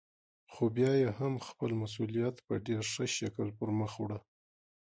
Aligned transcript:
خو 0.51 0.63
بيا 0.75 0.91
يې 1.01 1.09
هم 1.19 1.33
خپل 1.47 1.71
مسئوليت 1.81 2.35
په 2.47 2.53
ډېر 2.67 2.83
ښه 2.91 3.05
شکل 3.17 3.47
پرمخ 3.57 3.91
وړه. 3.99 4.19